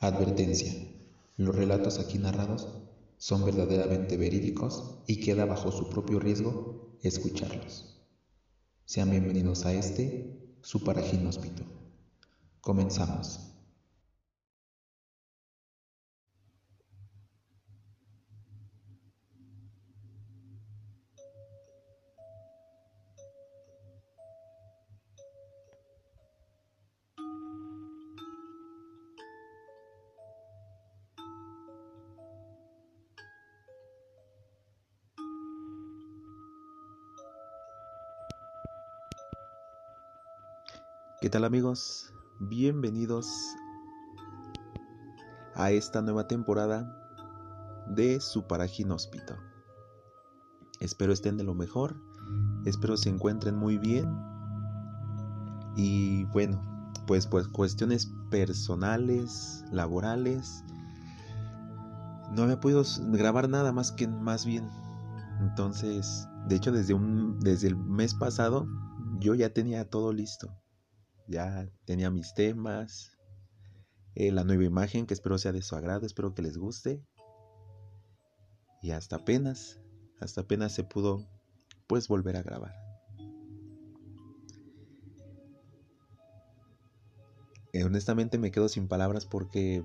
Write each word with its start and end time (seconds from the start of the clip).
Advertencia. 0.00 0.72
Los 1.36 1.56
relatos 1.56 1.98
aquí 1.98 2.18
narrados 2.18 2.68
son 3.16 3.44
verdaderamente 3.44 4.16
verídicos 4.16 5.00
y 5.08 5.18
queda 5.18 5.44
bajo 5.44 5.72
su 5.72 5.90
propio 5.90 6.20
riesgo 6.20 6.96
escucharlos. 7.02 8.00
Sean 8.84 9.10
bienvenidos 9.10 9.66
a 9.66 9.72
este, 9.72 10.54
su 10.62 10.84
paraginóspito. 10.84 11.64
Comenzamos. 12.60 13.47
¿Qué 41.20 41.28
tal 41.28 41.44
amigos? 41.44 42.14
Bienvenidos 42.38 43.28
a 45.56 45.72
esta 45.72 46.00
nueva 46.00 46.28
temporada 46.28 46.96
de 47.88 48.20
su 48.20 48.46
Paraginóspito. 48.46 49.34
Espero 50.78 51.12
estén 51.12 51.36
de 51.36 51.42
lo 51.42 51.54
mejor, 51.54 51.96
espero 52.66 52.96
se 52.96 53.08
encuentren 53.08 53.56
muy 53.56 53.78
bien 53.78 54.16
y 55.74 56.22
bueno, 56.26 56.92
pues 57.08 57.26
pues 57.26 57.48
cuestiones 57.48 58.12
personales, 58.30 59.64
laborales, 59.72 60.62
no 62.30 62.44
había 62.44 62.60
podido 62.60 62.84
grabar 63.08 63.48
nada 63.48 63.72
más 63.72 63.90
que 63.90 64.06
más 64.06 64.46
bien. 64.46 64.70
Entonces, 65.40 66.28
de 66.46 66.54
hecho 66.54 66.70
desde 66.70 66.94
un 66.94 67.40
desde 67.40 67.66
el 67.66 67.76
mes 67.76 68.14
pasado 68.14 68.68
yo 69.18 69.34
ya 69.34 69.52
tenía 69.52 69.84
todo 69.90 70.12
listo 70.12 70.54
ya 71.28 71.70
tenía 71.84 72.10
mis 72.10 72.34
temas, 72.34 73.18
eh, 74.14 74.32
la 74.32 74.42
nueva 74.42 74.64
imagen 74.64 75.06
que 75.06 75.14
espero 75.14 75.38
sea 75.38 75.52
de 75.52 75.62
su 75.62 75.76
agrado, 75.76 76.06
espero 76.06 76.34
que 76.34 76.42
les 76.42 76.56
guste. 76.56 77.04
Y 78.82 78.90
hasta 78.92 79.16
apenas, 79.16 79.80
hasta 80.20 80.40
apenas 80.40 80.72
se 80.72 80.84
pudo 80.84 81.28
pues 81.86 82.08
volver 82.08 82.36
a 82.36 82.42
grabar. 82.42 82.74
Eh, 87.72 87.84
honestamente 87.84 88.38
me 88.38 88.50
quedo 88.50 88.68
sin 88.68 88.88
palabras 88.88 89.26
porque 89.26 89.84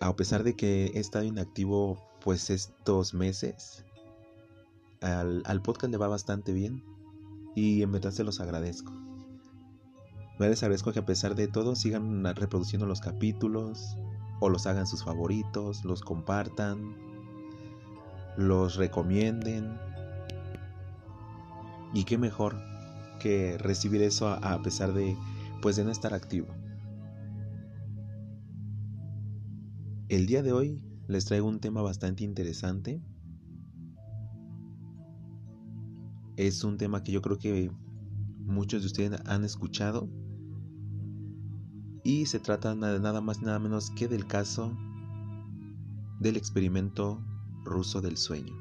a 0.00 0.14
pesar 0.14 0.44
de 0.44 0.54
que 0.54 0.86
he 0.86 1.00
estado 1.00 1.24
inactivo 1.24 1.98
pues 2.20 2.50
estos 2.50 3.14
meses, 3.14 3.84
al, 5.00 5.42
al 5.44 5.62
podcast 5.62 5.90
le 5.90 5.98
va 5.98 6.08
bastante 6.08 6.52
bien 6.52 6.82
y 7.54 7.82
en 7.82 7.90
verdad 7.92 8.12
se 8.12 8.24
los 8.24 8.40
agradezco. 8.40 9.05
Les 10.38 10.62
agradezco 10.62 10.92
que 10.92 10.98
a 10.98 11.06
pesar 11.06 11.34
de 11.34 11.48
todo 11.48 11.74
sigan 11.74 12.22
reproduciendo 12.34 12.86
los 12.86 13.00
capítulos 13.00 13.96
o 14.38 14.50
los 14.50 14.66
hagan 14.66 14.86
sus 14.86 15.02
favoritos, 15.02 15.84
los 15.84 16.02
compartan, 16.02 16.94
los 18.36 18.76
recomienden. 18.76 19.78
Y 21.94 22.04
qué 22.04 22.18
mejor 22.18 22.56
que 23.18 23.56
recibir 23.56 24.02
eso 24.02 24.28
a, 24.28 24.60
pesar 24.62 24.92
de 24.92 25.16
pues 25.62 25.76
de 25.76 25.84
no 25.84 25.90
estar 25.90 26.12
activo. 26.12 26.48
El 30.08 30.26
día 30.26 30.42
de 30.42 30.52
hoy 30.52 30.82
les 31.08 31.24
traigo 31.24 31.48
un 31.48 31.60
tema 31.60 31.80
bastante 31.80 32.24
interesante. 32.24 33.00
Es 36.36 36.62
un 36.62 36.76
tema 36.76 37.02
que 37.02 37.12
yo 37.12 37.22
creo 37.22 37.38
que 37.38 37.70
muchos 38.40 38.82
de 38.82 38.86
ustedes 38.86 39.20
han 39.24 39.44
escuchado 39.44 40.10
y 42.06 42.26
se 42.26 42.38
trata 42.38 42.72
de 42.76 43.00
nada 43.00 43.20
más 43.20 43.42
nada 43.42 43.58
menos 43.58 43.90
que 43.90 44.06
del 44.06 44.28
caso 44.28 44.72
del 46.20 46.36
experimento 46.36 47.20
ruso 47.64 48.00
del 48.00 48.16
sueño. 48.16 48.54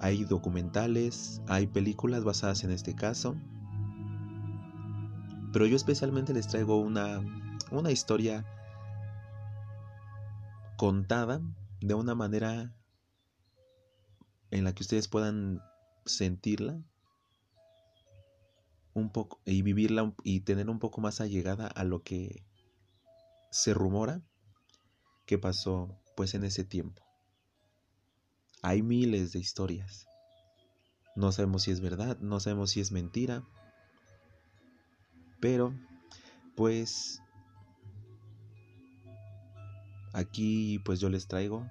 Hay 0.00 0.24
documentales, 0.26 1.42
hay 1.48 1.66
películas 1.66 2.22
basadas 2.22 2.62
en 2.62 2.70
este 2.70 2.94
caso, 2.94 3.34
pero 5.52 5.66
yo 5.66 5.74
especialmente 5.74 6.32
les 6.32 6.46
traigo 6.46 6.78
una, 6.78 7.20
una 7.72 7.90
historia 7.90 8.46
contada 10.76 11.40
de 11.80 11.94
una 11.94 12.14
manera 12.14 12.76
en 14.52 14.62
la 14.62 14.72
que 14.72 14.84
ustedes 14.84 15.08
puedan 15.08 15.60
sentirla 16.04 16.80
un 18.96 19.10
poco 19.10 19.42
y 19.44 19.60
vivirla 19.60 20.14
y 20.24 20.40
tener 20.40 20.70
un 20.70 20.78
poco 20.78 21.02
más 21.02 21.20
allegada 21.20 21.66
a 21.66 21.84
lo 21.84 22.02
que 22.02 22.46
se 23.50 23.74
rumora 23.74 24.22
que 25.26 25.36
pasó 25.36 26.00
pues 26.16 26.34
en 26.34 26.44
ese 26.44 26.64
tiempo. 26.64 27.02
Hay 28.62 28.80
miles 28.80 29.32
de 29.32 29.38
historias. 29.38 30.06
No 31.14 31.30
sabemos 31.30 31.64
si 31.64 31.72
es 31.72 31.80
verdad, 31.80 32.18
no 32.20 32.40
sabemos 32.40 32.70
si 32.70 32.80
es 32.80 32.90
mentira. 32.90 33.44
Pero 35.40 35.74
pues 36.56 37.20
aquí 40.14 40.78
pues 40.86 41.00
yo 41.00 41.10
les 41.10 41.28
traigo 41.28 41.68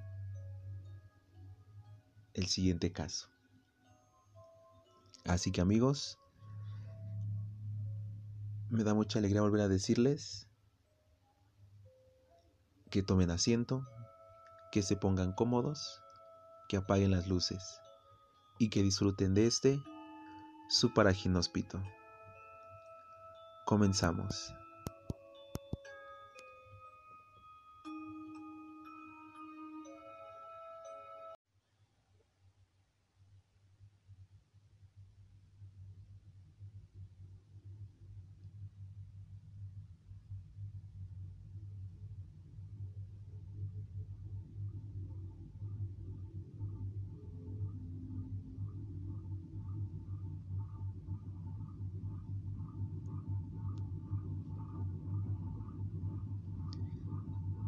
el 2.36 2.46
siguiente 2.46 2.92
caso. 2.92 3.30
Así 5.24 5.52
que 5.52 5.62
amigos, 5.62 6.20
me 8.70 8.84
da 8.84 8.94
mucha 8.94 9.20
alegría 9.20 9.42
volver 9.42 9.62
a 9.62 9.68
decirles 9.68 10.48
que 12.90 13.04
tomen 13.04 13.32
asiento, 13.32 13.86
que 14.72 14.82
se 14.82 14.96
pongan 14.96 15.34
cómodos, 15.34 16.02
que 16.68 16.78
apaguen 16.78 17.12
las 17.12 17.28
luces 17.28 17.80
y 18.58 18.70
que 18.70 18.84
disfruten 18.84 19.34
de 19.34 19.48
este 19.48 19.82
su 20.70 20.94
paraginóspito. 20.94 21.82
Comenzamos. 23.66 24.54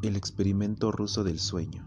El 0.07 0.15
experimento 0.15 0.89
ruso 0.93 1.25
del 1.25 1.37
sueño. 1.37 1.85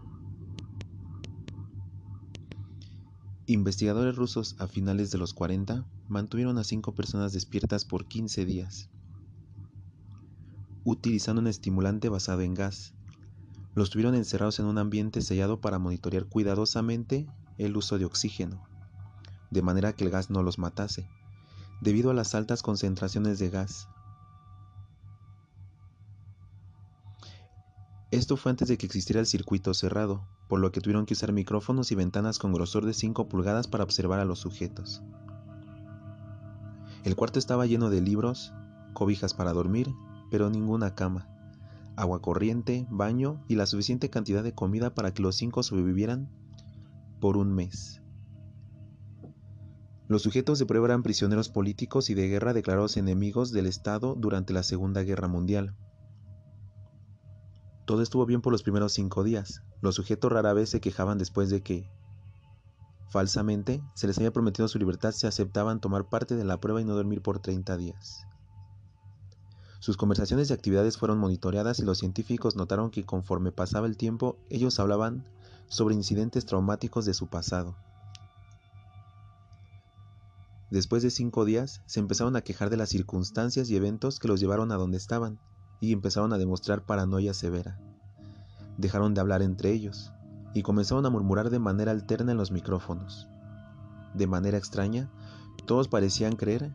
Investigadores 3.47 4.15
rusos 4.15 4.55
a 4.59 4.67
finales 4.67 5.09
de 5.09 5.17
los 5.17 5.33
40 5.33 5.87
mantuvieron 6.07 6.59
a 6.59 6.63
cinco 6.63 6.93
personas 6.93 7.33
despiertas 7.33 7.83
por 7.83 8.05
15 8.05 8.45
días, 8.45 8.91
utilizando 10.83 11.41
un 11.41 11.47
estimulante 11.47 12.09
basado 12.09 12.41
en 12.41 12.53
gas. 12.53 12.93
Los 13.73 13.89
tuvieron 13.89 14.13
encerrados 14.13 14.59
en 14.59 14.67
un 14.67 14.77
ambiente 14.77 15.23
sellado 15.23 15.59
para 15.59 15.79
monitorear 15.79 16.25
cuidadosamente 16.25 17.25
el 17.57 17.75
uso 17.75 17.97
de 17.97 18.05
oxígeno, 18.05 18.61
de 19.49 19.63
manera 19.63 19.93
que 19.93 20.03
el 20.03 20.11
gas 20.11 20.29
no 20.29 20.43
los 20.43 20.59
matase, 20.59 21.09
debido 21.81 22.11
a 22.11 22.13
las 22.13 22.35
altas 22.35 22.61
concentraciones 22.61 23.39
de 23.39 23.49
gas 23.49 23.87
Esto 28.11 28.35
fue 28.35 28.49
antes 28.49 28.67
de 28.67 28.77
que 28.77 28.85
existiera 28.85 29.21
el 29.21 29.25
circuito 29.25 29.73
cerrado, 29.73 30.27
por 30.49 30.59
lo 30.59 30.73
que 30.73 30.81
tuvieron 30.81 31.05
que 31.05 31.13
usar 31.13 31.31
micrófonos 31.31 31.93
y 31.93 31.95
ventanas 31.95 32.39
con 32.39 32.51
grosor 32.51 32.85
de 32.85 32.93
5 32.93 33.29
pulgadas 33.29 33.69
para 33.69 33.85
observar 33.85 34.19
a 34.19 34.25
los 34.25 34.39
sujetos. 34.39 35.01
El 37.05 37.15
cuarto 37.15 37.39
estaba 37.39 37.65
lleno 37.65 37.89
de 37.89 38.01
libros, 38.01 38.53
cobijas 38.91 39.33
para 39.33 39.53
dormir, 39.53 39.93
pero 40.29 40.49
ninguna 40.49 40.93
cama, 40.93 41.29
agua 41.95 42.21
corriente, 42.21 42.85
baño 42.89 43.45
y 43.47 43.55
la 43.55 43.65
suficiente 43.65 44.09
cantidad 44.09 44.43
de 44.43 44.53
comida 44.53 44.93
para 44.93 45.13
que 45.13 45.23
los 45.23 45.37
cinco 45.37 45.63
sobrevivieran 45.63 46.29
por 47.21 47.37
un 47.37 47.53
mes. 47.53 48.01
Los 50.09 50.23
sujetos 50.23 50.59
de 50.59 50.65
prueba 50.65 50.87
eran 50.87 51.01
prisioneros 51.01 51.47
políticos 51.47 52.09
y 52.09 52.13
de 52.13 52.27
guerra 52.27 52.51
declarados 52.51 52.97
enemigos 52.97 53.53
del 53.53 53.67
Estado 53.67 54.15
durante 54.15 54.51
la 54.51 54.63
Segunda 54.63 55.01
Guerra 55.03 55.29
Mundial 55.29 55.77
Todo 57.91 58.03
estuvo 58.03 58.25
bien 58.25 58.39
por 58.39 58.53
los 58.53 58.63
primeros 58.63 58.93
cinco 58.93 59.21
días. 59.21 59.63
Los 59.81 59.95
sujetos 59.95 60.31
rara 60.31 60.53
vez 60.53 60.69
se 60.69 60.79
quejaban 60.79 61.17
después 61.17 61.49
de 61.49 61.61
que, 61.61 61.91
falsamente, 63.09 63.83
se 63.95 64.07
les 64.07 64.17
había 64.17 64.31
prometido 64.31 64.69
su 64.69 64.79
libertad 64.79 65.11
si 65.11 65.27
aceptaban 65.27 65.81
tomar 65.81 66.07
parte 66.07 66.37
de 66.37 66.45
la 66.45 66.57
prueba 66.61 66.79
y 66.79 66.85
no 66.85 66.95
dormir 66.95 67.21
por 67.21 67.39
30 67.39 67.75
días. 67.75 68.25
Sus 69.81 69.97
conversaciones 69.97 70.49
y 70.49 70.53
actividades 70.53 70.97
fueron 70.97 71.17
monitoreadas 71.17 71.79
y 71.79 71.83
los 71.83 71.97
científicos 71.97 72.55
notaron 72.55 72.91
que 72.91 73.05
conforme 73.05 73.51
pasaba 73.51 73.87
el 73.87 73.97
tiempo, 73.97 74.37
ellos 74.49 74.79
hablaban 74.79 75.25
sobre 75.67 75.93
incidentes 75.93 76.45
traumáticos 76.45 77.03
de 77.03 77.13
su 77.13 77.27
pasado. 77.27 77.75
Después 80.69 81.03
de 81.03 81.11
cinco 81.11 81.43
días, 81.43 81.81
se 81.87 81.99
empezaron 81.99 82.37
a 82.37 82.41
quejar 82.41 82.69
de 82.69 82.77
las 82.77 82.87
circunstancias 82.87 83.69
y 83.69 83.75
eventos 83.75 84.19
que 84.19 84.29
los 84.29 84.39
llevaron 84.39 84.71
a 84.71 84.77
donde 84.77 84.95
estaban, 84.95 85.41
y 85.81 85.91
empezaron 85.91 86.31
a 86.31 86.37
demostrar 86.37 86.85
paranoia 86.85 87.33
severa. 87.33 87.77
Dejaron 88.77 89.13
de 89.13 89.19
hablar 89.19 89.41
entre 89.41 89.71
ellos, 89.71 90.13
y 90.53 90.61
comenzaron 90.61 91.05
a 91.05 91.09
murmurar 91.09 91.49
de 91.49 91.59
manera 91.59 91.91
alterna 91.91 92.31
en 92.31 92.37
los 92.37 92.51
micrófonos. 92.51 93.27
De 94.13 94.27
manera 94.27 94.57
extraña, 94.57 95.11
todos 95.65 95.87
parecían 95.87 96.35
creer 96.35 96.73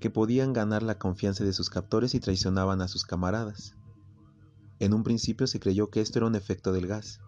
que 0.00 0.10
podían 0.10 0.52
ganar 0.52 0.82
la 0.82 0.98
confianza 0.98 1.44
de 1.44 1.52
sus 1.52 1.70
captores 1.70 2.14
y 2.14 2.20
traicionaban 2.20 2.80
a 2.80 2.88
sus 2.88 3.04
camaradas. 3.04 3.76
En 4.80 4.94
un 4.94 5.04
principio 5.04 5.46
se 5.46 5.60
creyó 5.60 5.90
que 5.90 6.00
esto 6.00 6.18
era 6.18 6.26
un 6.26 6.34
efecto 6.34 6.72
del 6.72 6.88
gas. 6.88 7.20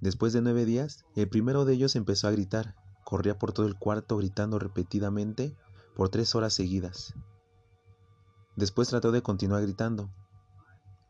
Después 0.00 0.32
de 0.32 0.42
nueve 0.42 0.64
días, 0.64 1.04
el 1.16 1.28
primero 1.28 1.64
de 1.64 1.74
ellos 1.74 1.96
empezó 1.96 2.28
a 2.28 2.30
gritar, 2.30 2.76
corría 3.04 3.38
por 3.38 3.52
todo 3.52 3.66
el 3.66 3.76
cuarto 3.76 4.16
gritando 4.16 4.58
repetidamente 4.58 5.56
por 5.96 6.10
tres 6.10 6.34
horas 6.34 6.54
seguidas. 6.54 7.14
Después 8.56 8.88
trató 8.88 9.10
de 9.10 9.22
continuar 9.22 9.62
gritando, 9.62 10.10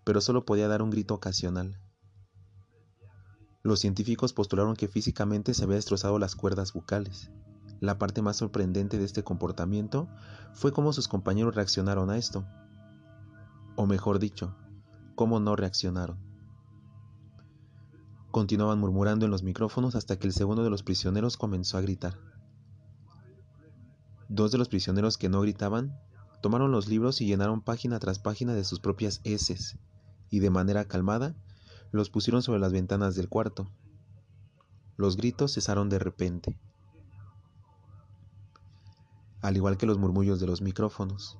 pero 0.04 0.20
solo 0.20 0.44
podía 0.44 0.68
dar 0.68 0.82
un 0.82 0.90
grito 0.90 1.14
ocasional. 1.14 1.78
Los 3.62 3.80
científicos 3.80 4.32
postularon 4.32 4.76
que 4.76 4.88
físicamente 4.88 5.54
se 5.54 5.64
había 5.64 5.76
destrozado 5.76 6.18
las 6.18 6.36
cuerdas 6.36 6.72
bucales. 6.72 7.30
La 7.80 7.98
parte 7.98 8.22
más 8.22 8.36
sorprendente 8.36 8.98
de 8.98 9.04
este 9.04 9.24
comportamiento 9.24 10.08
fue 10.52 10.72
cómo 10.72 10.92
sus 10.92 11.08
compañeros 11.08 11.54
reaccionaron 11.54 12.10
a 12.10 12.16
esto. 12.16 12.46
O 13.76 13.86
mejor 13.86 14.18
dicho, 14.18 14.54
cómo 15.14 15.40
no 15.40 15.56
reaccionaron. 15.56 16.18
Continuaban 18.30 18.78
murmurando 18.78 19.26
en 19.26 19.30
los 19.30 19.42
micrófonos 19.42 19.94
hasta 19.94 20.18
que 20.18 20.26
el 20.26 20.32
segundo 20.32 20.64
de 20.64 20.70
los 20.70 20.82
prisioneros 20.82 21.36
comenzó 21.36 21.78
a 21.78 21.82
gritar. 21.82 22.18
Dos 24.28 24.50
de 24.50 24.58
los 24.58 24.68
prisioneros 24.68 25.18
que 25.18 25.28
no 25.28 25.40
gritaban 25.40 25.98
tomaron 26.44 26.70
los 26.72 26.88
libros 26.88 27.22
y 27.22 27.26
llenaron 27.26 27.62
página 27.62 27.98
tras 27.98 28.18
página 28.18 28.52
de 28.52 28.64
sus 28.64 28.78
propias 28.78 29.22
heces, 29.24 29.78
y 30.28 30.40
de 30.40 30.50
manera 30.50 30.84
calmada 30.84 31.34
los 31.90 32.10
pusieron 32.10 32.42
sobre 32.42 32.60
las 32.60 32.70
ventanas 32.70 33.14
del 33.14 33.30
cuarto. 33.30 33.66
Los 34.98 35.16
gritos 35.16 35.54
cesaron 35.54 35.88
de 35.88 35.98
repente, 35.98 36.60
al 39.40 39.56
igual 39.56 39.78
que 39.78 39.86
los 39.86 39.96
murmullos 39.96 40.38
de 40.38 40.46
los 40.46 40.60
micrófonos. 40.60 41.38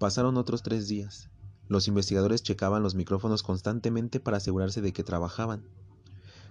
Pasaron 0.00 0.36
otros 0.36 0.64
tres 0.64 0.88
días. 0.88 1.30
Los 1.68 1.86
investigadores 1.86 2.42
checaban 2.42 2.82
los 2.82 2.96
micrófonos 2.96 3.44
constantemente 3.44 4.18
para 4.18 4.38
asegurarse 4.38 4.80
de 4.80 4.92
que 4.92 5.04
trabajaban, 5.04 5.62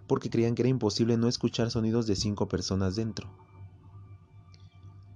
porque 0.07 0.29
creían 0.29 0.55
que 0.55 0.61
era 0.61 0.69
imposible 0.69 1.17
no 1.17 1.27
escuchar 1.27 1.69
sonidos 1.69 2.07
de 2.07 2.15
cinco 2.15 2.47
personas 2.47 2.95
dentro. 2.95 3.29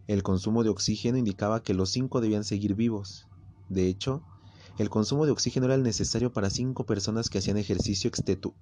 El 0.08 0.24
consumo 0.24 0.64
de 0.64 0.70
oxígeno 0.70 1.18
indicaba 1.18 1.64
que 1.64 1.74
los 1.74 1.90
cinco 1.90 2.22
debían 2.22 2.44
seguir 2.44 2.76
vivos. 2.76 3.28
De 3.70 3.88
hecho, 3.88 4.22
el 4.78 4.90
consumo 4.90 5.26
de 5.26 5.32
oxígeno 5.32 5.66
era 5.66 5.76
el 5.76 5.84
necesario 5.84 6.34
para 6.34 6.50
cinco 6.50 6.86
personas 6.86 7.30
que 7.30 7.38
hacían 7.38 7.58
ejercicio 7.58 8.12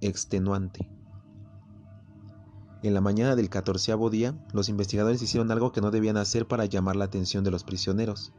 extenuante. 0.02 0.88
En 2.84 2.94
la 2.94 3.02
mañana 3.02 3.36
del 3.36 3.50
catorceavo 3.50 4.10
día, 4.10 4.36
los 4.54 4.70
investigadores 4.70 5.22
hicieron 5.22 5.52
algo 5.52 5.72
que 5.72 5.82
no 5.82 5.92
debían 5.92 6.18
hacer 6.18 6.48
para 6.48 6.66
llamar 6.66 6.96
la 6.96 7.06
atención 7.06 7.44
de 7.44 7.52
los 7.52 7.64
prisioneros 7.64 8.34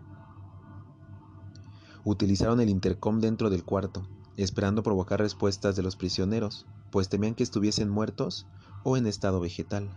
utilizaron 2.05 2.61
el 2.61 2.69
intercom 2.69 3.21
dentro 3.21 3.51
del 3.51 3.65
cuarto, 3.65 4.07
esperando 4.37 4.83
provocar 4.83 5.21
respuestas 5.21 5.77
de 5.77 5.83
los 5.83 5.97
prisioneros, 5.97 6.67
pues 6.91 7.09
temían 7.09 7.35
que 7.35 7.43
estuviesen 7.43 7.89
muertos 7.89 8.47
o 8.83 8.97
en 8.97 9.07
estado 9.07 9.41
vegetal. 9.41 9.89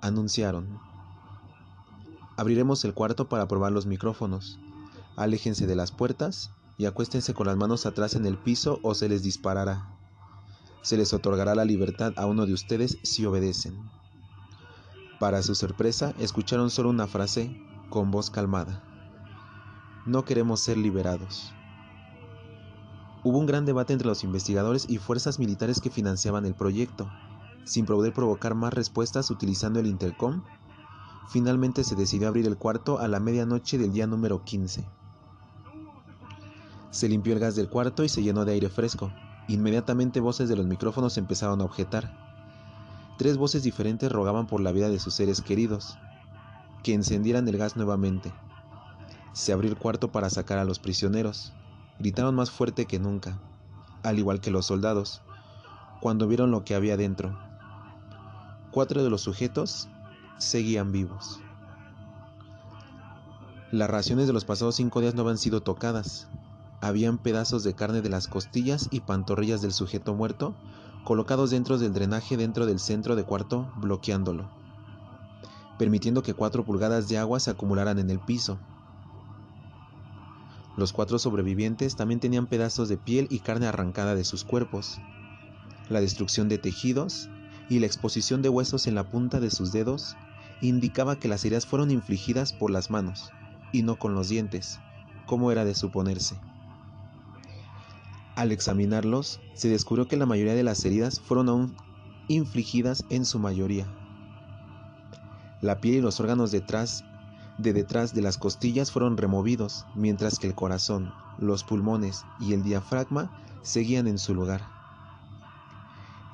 Anunciaron, 0.00 0.78
abriremos 2.38 2.84
el 2.84 2.94
cuarto 2.94 3.28
para 3.28 3.48
probar 3.48 3.72
los 3.72 3.86
micrófonos, 3.86 4.60
aléjense 5.16 5.66
de 5.66 5.74
las 5.74 5.90
puertas 5.90 6.52
y 6.78 6.86
acuéstense 6.86 7.34
con 7.34 7.48
las 7.48 7.56
manos 7.56 7.84
atrás 7.84 8.14
en 8.14 8.24
el 8.26 8.38
piso 8.38 8.78
o 8.84 8.94
se 8.94 9.08
les 9.08 9.24
disparará. 9.24 9.88
Se 10.82 10.96
les 10.96 11.12
otorgará 11.12 11.56
la 11.56 11.64
libertad 11.64 12.12
a 12.16 12.26
uno 12.26 12.46
de 12.46 12.52
ustedes 12.52 12.98
si 13.02 13.26
obedecen. 13.26 13.76
Para 15.18 15.42
su 15.42 15.56
sorpresa, 15.56 16.14
escucharon 16.20 16.70
solo 16.70 16.90
una 16.90 17.08
frase 17.08 17.60
con 17.90 18.12
voz 18.12 18.30
calmada. 18.30 18.84
No 20.06 20.24
queremos 20.24 20.60
ser 20.60 20.78
liberados. 20.78 21.52
Hubo 23.24 23.36
un 23.36 23.46
gran 23.46 23.66
debate 23.66 23.94
entre 23.94 24.06
los 24.06 24.22
investigadores 24.22 24.86
y 24.88 24.98
fuerzas 24.98 25.40
militares 25.40 25.80
que 25.80 25.90
financiaban 25.90 26.46
el 26.46 26.54
proyecto. 26.54 27.10
Sin 27.64 27.84
poder 27.84 28.12
provocar 28.12 28.54
más 28.54 28.72
respuestas 28.72 29.32
utilizando 29.32 29.80
el 29.80 29.86
intercom, 29.88 30.44
finalmente 31.28 31.84
se 31.84 31.94
decidió 31.94 32.28
abrir 32.28 32.46
el 32.46 32.56
cuarto 32.56 32.98
a 32.98 33.08
la 33.08 33.20
medianoche 33.20 33.78
del 33.78 33.92
día 33.92 34.06
número 34.06 34.44
15. 34.44 34.84
Se 36.90 37.08
limpió 37.08 37.34
el 37.34 37.38
gas 37.38 37.54
del 37.54 37.68
cuarto 37.68 38.02
y 38.02 38.08
se 38.08 38.22
llenó 38.22 38.44
de 38.44 38.52
aire 38.52 38.68
fresco. 38.70 39.12
Inmediatamente 39.46 40.20
voces 40.20 40.48
de 40.48 40.56
los 40.56 40.66
micrófonos 40.66 41.18
empezaron 41.18 41.60
a 41.60 41.64
objetar. 41.64 42.16
Tres 43.18 43.36
voces 43.36 43.62
diferentes 43.62 44.10
rogaban 44.10 44.46
por 44.46 44.60
la 44.60 44.72
vida 44.72 44.88
de 44.88 44.98
sus 44.98 45.14
seres 45.14 45.42
queridos, 45.42 45.98
que 46.82 46.94
encendieran 46.94 47.46
el 47.46 47.58
gas 47.58 47.76
nuevamente. 47.76 48.32
Se 49.32 49.52
abrió 49.52 49.70
el 49.70 49.76
cuarto 49.76 50.10
para 50.10 50.30
sacar 50.30 50.58
a 50.58 50.64
los 50.64 50.78
prisioneros. 50.78 51.52
Gritaron 51.98 52.34
más 52.34 52.50
fuerte 52.50 52.86
que 52.86 52.98
nunca, 52.98 53.38
al 54.02 54.18
igual 54.18 54.40
que 54.40 54.50
los 54.50 54.66
soldados, 54.66 55.20
cuando 56.00 56.26
vieron 56.26 56.50
lo 56.50 56.64
que 56.64 56.74
había 56.74 56.96
dentro. 56.96 57.38
Cuatro 58.70 59.02
de 59.02 59.10
los 59.10 59.22
sujetos 59.22 59.88
seguían 60.38 60.92
vivos. 60.92 61.40
Las 63.70 63.90
raciones 63.90 64.26
de 64.26 64.32
los 64.32 64.44
pasados 64.44 64.76
cinco 64.76 65.00
días 65.00 65.14
no 65.14 65.22
habían 65.22 65.38
sido 65.38 65.60
tocadas. 65.60 66.28
Habían 66.80 67.18
pedazos 67.18 67.64
de 67.64 67.74
carne 67.74 68.00
de 68.00 68.08
las 68.08 68.28
costillas 68.28 68.88
y 68.90 69.00
pantorrillas 69.00 69.60
del 69.60 69.72
sujeto 69.72 70.14
muerto 70.14 70.54
colocados 71.04 71.50
dentro 71.50 71.78
del 71.78 71.94
drenaje 71.94 72.36
dentro 72.36 72.66
del 72.66 72.78
centro 72.78 73.16
de 73.16 73.24
cuarto, 73.24 73.72
bloqueándolo, 73.76 74.50
permitiendo 75.78 76.22
que 76.22 76.34
cuatro 76.34 76.64
pulgadas 76.66 77.08
de 77.08 77.16
agua 77.16 77.40
se 77.40 77.50
acumularan 77.50 77.98
en 77.98 78.10
el 78.10 78.20
piso. 78.20 78.58
Los 80.76 80.92
cuatro 80.92 81.18
sobrevivientes 81.18 81.96
también 81.96 82.20
tenían 82.20 82.46
pedazos 82.46 82.88
de 82.88 82.98
piel 82.98 83.26
y 83.30 83.40
carne 83.40 83.66
arrancada 83.66 84.14
de 84.14 84.24
sus 84.24 84.44
cuerpos. 84.44 84.98
La 85.88 86.00
destrucción 86.00 86.48
de 86.50 86.58
tejidos 86.58 87.30
y 87.70 87.78
la 87.78 87.86
exposición 87.86 88.42
de 88.42 88.50
huesos 88.50 88.86
en 88.86 88.94
la 88.94 89.08
punta 89.08 89.40
de 89.40 89.50
sus 89.50 89.72
dedos 89.72 90.14
indicaba 90.60 91.18
que 91.18 91.28
las 91.28 91.44
heridas 91.44 91.66
fueron 91.66 91.90
infligidas 91.90 92.52
por 92.52 92.70
las 92.70 92.90
manos 92.90 93.30
y 93.72 93.82
no 93.82 93.96
con 93.96 94.14
los 94.14 94.28
dientes, 94.28 94.80
como 95.26 95.52
era 95.52 95.64
de 95.64 95.74
suponerse. 95.74 96.36
Al 98.34 98.52
examinarlos, 98.52 99.40
se 99.54 99.68
descubrió 99.68 100.06
que 100.08 100.16
la 100.16 100.26
mayoría 100.26 100.54
de 100.54 100.62
las 100.62 100.84
heridas 100.84 101.20
fueron 101.20 101.48
aún 101.48 101.76
infligidas 102.28 103.04
en 103.10 103.24
su 103.24 103.38
mayoría. 103.38 103.86
La 105.60 105.80
piel 105.80 105.96
y 105.96 106.00
los 106.00 106.20
órganos 106.20 106.52
detrás 106.52 107.04
de 107.58 107.72
detrás 107.72 108.14
de 108.14 108.22
las 108.22 108.38
costillas 108.38 108.92
fueron 108.92 109.16
removidos, 109.16 109.84
mientras 109.96 110.38
que 110.38 110.46
el 110.46 110.54
corazón, 110.54 111.12
los 111.38 111.64
pulmones 111.64 112.24
y 112.38 112.52
el 112.52 112.62
diafragma 112.62 113.32
seguían 113.62 114.06
en 114.06 114.18
su 114.18 114.34
lugar. 114.34 114.62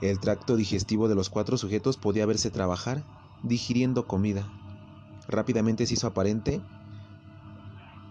El 0.02 0.21
tracto 0.21 0.57
digestivo 0.57 1.09
de 1.09 1.14
los 1.14 1.31
cuatro 1.31 1.57
sujetos 1.57 1.97
podía 1.97 2.26
verse 2.26 2.50
trabajar, 2.50 3.02
digiriendo 3.44 4.06
comida. 4.06 4.50
Rápidamente 5.28 5.86
se 5.86 5.94
hizo 5.94 6.08
aparente, 6.08 6.60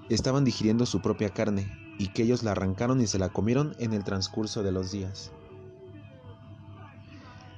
estaban 0.09 0.45
digiriendo 0.45 0.85
su 0.85 1.01
propia 1.01 1.29
carne, 1.29 1.77
y 1.99 2.07
que 2.07 2.23
ellos 2.23 2.43
la 2.43 2.51
arrancaron 2.51 3.01
y 3.01 3.07
se 3.07 3.19
la 3.19 3.29
comieron 3.29 3.75
en 3.79 3.93
el 3.93 4.03
transcurso 4.03 4.63
de 4.63 4.71
los 4.71 4.91
días. 4.91 5.31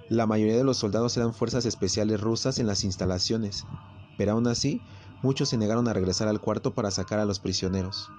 La 0.10 0.26
mayoría 0.26 0.58
de 0.58 0.64
los 0.64 0.78
soldados 0.78 1.16
eran 1.18 1.34
fuerzas 1.34 1.66
especiales 1.66 2.20
rusas 2.20 2.60
en 2.60 2.68
las 2.68 2.84
instalaciones, 2.84 3.66
pero 4.18 4.34
aún 4.34 4.48
así 4.48 4.82
Muchos 5.26 5.50
se 5.50 5.58
negaron 5.58 5.88
a 5.88 5.94
regresar 5.94 6.28
al 6.28 6.40
cuarto 6.40 6.76
para 6.76 6.92
sacar 6.92 7.18
a 7.18 7.26
los 7.26 7.40
prisioneros. 7.40 8.12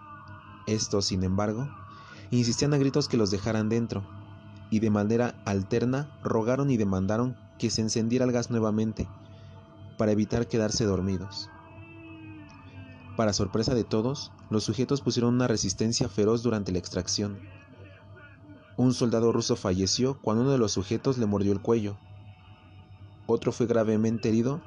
Estos, 0.66 1.06
sin 1.06 1.22
embargo, 1.22 1.68
insistían 2.32 2.74
a 2.74 2.78
gritos 2.78 3.06
que 3.06 3.16
los 3.16 3.30
dejaran 3.30 3.68
dentro, 3.68 4.02
y 4.70 4.80
de 4.80 4.90
manera 4.90 5.36
alterna 5.44 6.10
rogaron 6.24 6.68
y 6.68 6.76
demandaron 6.76 7.36
que 7.58 7.70
se 7.70 7.82
encendiera 7.82 8.24
el 8.24 8.32
gas 8.32 8.50
nuevamente, 8.50 9.06
para 9.96 10.12
evitar 10.12 10.46
quedarse 10.46 10.84
dormidos. 10.84 11.50
Para 13.16 13.32
sorpresa 13.32 13.74
de 13.74 13.84
todos, 13.84 14.30
los 14.50 14.64
sujetos 14.64 15.00
pusieron 15.00 15.34
una 15.34 15.48
resistencia 15.48 16.08
feroz 16.08 16.42
durante 16.42 16.70
la 16.72 16.78
extracción. 16.78 17.38
Un 18.76 18.92
soldado 18.92 19.32
ruso 19.32 19.56
falleció 19.56 20.18
cuando 20.20 20.42
uno 20.42 20.52
de 20.52 20.58
los 20.58 20.72
sujetos 20.72 21.16
le 21.16 21.24
mordió 21.24 21.52
el 21.52 21.62
cuello. 21.62 21.96
Otro 23.26 23.52
fue 23.52 23.66
gravemente 23.66 24.28
herido 24.28 24.60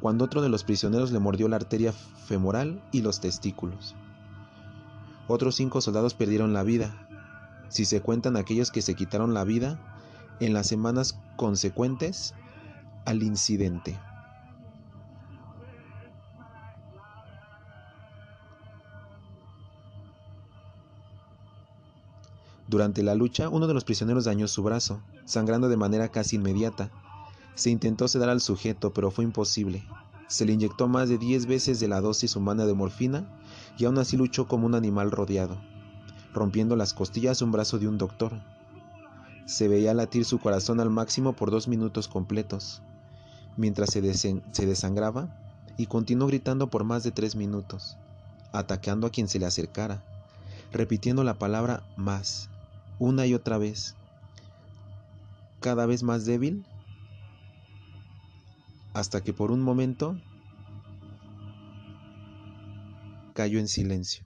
cuando 0.00 0.24
otro 0.24 0.42
de 0.42 0.48
los 0.48 0.64
prisioneros 0.64 1.12
le 1.12 1.20
mordió 1.20 1.46
la 1.46 1.56
arteria 1.56 1.92
femoral 1.92 2.82
y 2.90 3.02
los 3.02 3.20
testículos. 3.20 3.94
Otros 5.28 5.54
cinco 5.54 5.80
soldados 5.80 6.14
perdieron 6.14 6.52
la 6.52 6.64
vida, 6.64 7.06
si 7.68 7.84
se 7.84 8.00
cuentan 8.02 8.36
aquellos 8.36 8.72
que 8.72 8.82
se 8.82 8.96
quitaron 8.96 9.32
la 9.32 9.44
vida 9.44 9.78
en 10.40 10.52
las 10.52 10.66
semanas 10.66 11.18
consecuentes 11.36 12.34
al 13.04 13.22
incidente. 13.22 13.98
Durante 22.72 23.02
la 23.02 23.14
lucha, 23.14 23.50
uno 23.50 23.66
de 23.66 23.74
los 23.74 23.84
prisioneros 23.84 24.24
dañó 24.24 24.48
su 24.48 24.62
brazo, 24.62 25.02
sangrando 25.26 25.68
de 25.68 25.76
manera 25.76 26.08
casi 26.08 26.36
inmediata. 26.36 26.90
Se 27.54 27.68
intentó 27.68 28.08
sedar 28.08 28.30
al 28.30 28.40
sujeto, 28.40 28.94
pero 28.94 29.10
fue 29.10 29.24
imposible. 29.24 29.84
Se 30.26 30.46
le 30.46 30.54
inyectó 30.54 30.88
más 30.88 31.10
de 31.10 31.18
10 31.18 31.44
veces 31.44 31.80
de 31.80 31.88
la 31.88 32.00
dosis 32.00 32.34
humana 32.34 32.64
de 32.64 32.72
morfina 32.72 33.28
y 33.76 33.84
aún 33.84 33.98
así 33.98 34.16
luchó 34.16 34.48
como 34.48 34.64
un 34.64 34.74
animal 34.74 35.10
rodeado, 35.10 35.60
rompiendo 36.32 36.74
las 36.74 36.94
costillas 36.94 37.42
un 37.42 37.52
brazo 37.52 37.78
de 37.78 37.88
un 37.88 37.98
doctor. 37.98 38.40
Se 39.44 39.68
veía 39.68 39.92
latir 39.92 40.24
su 40.24 40.38
corazón 40.38 40.80
al 40.80 40.88
máximo 40.88 41.34
por 41.34 41.50
dos 41.50 41.68
minutos 41.68 42.08
completos, 42.08 42.80
mientras 43.58 43.90
se, 43.90 44.14
se 44.14 44.66
desangraba 44.66 45.28
y 45.76 45.88
continuó 45.88 46.26
gritando 46.26 46.68
por 46.68 46.84
más 46.84 47.02
de 47.02 47.10
tres 47.10 47.36
minutos, 47.36 47.98
atacando 48.50 49.06
a 49.06 49.10
quien 49.10 49.28
se 49.28 49.38
le 49.38 49.44
acercara, 49.44 50.02
repitiendo 50.72 51.22
la 51.22 51.34
palabra 51.34 51.82
más, 51.96 52.48
una 53.02 53.26
y 53.26 53.34
otra 53.34 53.58
vez, 53.58 53.96
cada 55.58 55.86
vez 55.86 56.04
más 56.04 56.24
débil, 56.24 56.64
hasta 58.94 59.24
que 59.24 59.32
por 59.32 59.50
un 59.50 59.60
momento 59.60 60.16
cayó 63.34 63.58
en 63.58 63.66
silencio. 63.66 64.24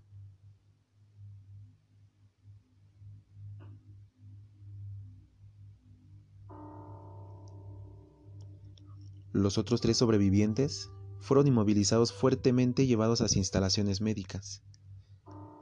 Los 9.33 9.57
otros 9.57 9.81
tres 9.81 9.97
sobrevivientes 9.97 10.91
fueron 11.21 11.47
inmovilizados 11.47 12.13
fuertemente 12.13 12.83
y 12.83 12.89
llevados 12.89 13.23
a 13.23 13.25
las 13.25 13.37
instalaciones 13.37 14.03
médicas. 14.03 14.63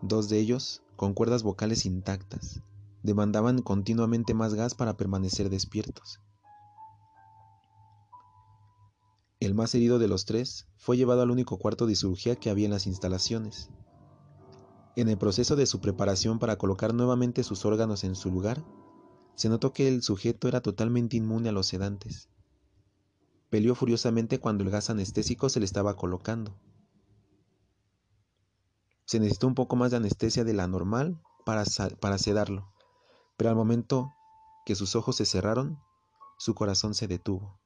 Dos 0.03 0.29
de 0.29 0.41
ellos 0.41 0.83
con 0.97 1.15
cuerdas 1.15 1.45
vocales 1.45 1.87
intactas 1.87 2.61
demandaban 3.05 3.61
continuamente 3.61 4.33
más 4.33 4.55
gas 4.55 4.75
para 4.75 4.97
permanecer 4.97 5.51
despiertos. 5.51 6.21
El 9.41 9.53
más 9.55 9.75
herido 9.75 9.99
de 9.99 10.09
los 10.09 10.25
tres 10.25 10.67
fue 10.79 10.97
llevado 10.97 11.21
al 11.21 11.31
único 11.31 11.59
cuarto 11.59 11.87
de 11.87 11.97
cirugía 11.97 12.35
que 12.35 12.49
había 12.49 12.65
en 12.65 12.71
las 12.71 12.87
instalaciones. 12.87 13.69
En 14.97 15.11
el 15.11 15.19
proceso 15.19 15.55
de 15.55 15.67
su 15.67 15.81
preparación 15.81 16.39
para 16.39 16.57
colocar 16.57 16.95
nuevamente 16.95 17.43
sus 17.43 17.67
órganos 17.67 18.05
en 18.05 18.15
su 18.15 18.31
lugar, 18.31 18.65
se 19.35 19.51
notó 19.51 19.75
que 19.75 19.87
el 19.87 20.03
sujeto 20.03 20.49
era 20.49 20.63
totalmente 20.63 21.19
inmune 21.19 21.51
a 21.51 21.53
los 21.53 21.67
sedantes. 21.67 22.31
Peleó 23.51 23.75
furiosamente 23.75 24.41
cuando 24.41 24.65
el 24.65 24.71
gas 24.71 24.89
anestésico 24.89 25.51
se 25.51 25.61
le 25.61 25.67
estaba 25.67 25.95
colocando. 25.95 26.59
Se 29.05 29.21
necesitó 29.21 29.47
un 29.47 29.55
poco 29.55 29.77
más 29.77 29.91
de 29.91 29.99
anestesia 29.99 30.43
de 30.45 30.55
la 30.55 30.67
normal 30.67 31.21
para, 31.45 31.65
para 32.01 32.17
sedarlo 32.17 32.74
pero 33.37 33.51
al 33.51 33.57
momento 33.57 34.15
que 34.65 34.75
sus 34.75 34.97
ojos 34.97 35.17
se 35.17 35.27
cerraron, 35.27 35.79
su 36.39 36.55
corazón 36.55 36.95
se 36.95 37.07
detuvo. 37.07 37.59